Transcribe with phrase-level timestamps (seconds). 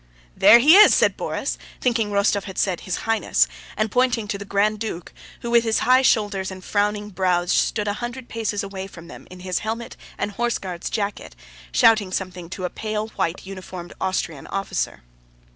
[0.35, 3.45] "There he is!" said Borís, thinking Rostóv had said "His Highness,"
[3.77, 7.87] and pointing to the Grand Duke who with his high shoulders and frowning brows stood
[7.87, 11.35] a hundred paces away from them in his helmet and Horse Guards' jacket,
[11.71, 15.03] shouting something to a pale, white uniformed Austrian officer.